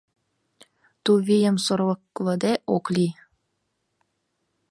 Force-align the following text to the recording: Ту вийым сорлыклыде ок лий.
Ту 1.03 1.11
вийым 1.25 1.57
сорлыклыде 1.65 2.53
ок 2.75 2.85
лий. 2.95 3.13